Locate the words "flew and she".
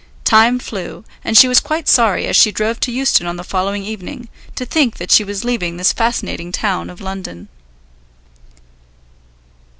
0.57-1.47